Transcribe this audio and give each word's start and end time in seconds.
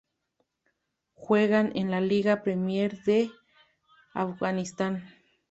Juegan 1.13 1.73
en 1.75 1.91
la 1.91 2.01
Liga 2.01 2.41
Premier 2.41 3.03
de 3.03 3.29
Afganistán. 4.15 5.03